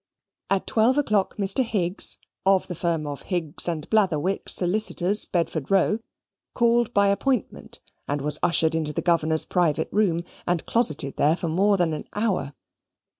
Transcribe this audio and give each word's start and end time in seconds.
At 0.49 0.65
twelve 0.65 0.97
o'clock 0.97 1.37
Mr. 1.37 1.63
Higgs 1.63 2.17
(of 2.43 2.65
the 2.67 2.73
firm 2.73 3.05
of 3.05 3.21
Higgs 3.21 3.65
& 3.65 3.67
Blatherwick, 3.91 4.49
solicitors, 4.49 5.25
Bedford 5.25 5.69
Row) 5.69 5.99
called 6.55 6.91
by 6.91 7.09
appointment, 7.09 7.79
and 8.07 8.19
was 8.19 8.39
ushered 8.41 8.73
into 8.73 8.93
the 8.93 9.03
governor's 9.03 9.45
private 9.45 9.89
room, 9.91 10.21
and 10.47 10.65
closeted 10.65 11.17
there 11.17 11.35
for 11.37 11.49
more 11.49 11.77
than 11.77 11.93
an 11.93 12.07
hour. 12.15 12.55